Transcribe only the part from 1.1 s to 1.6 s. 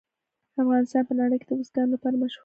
نړۍ کې د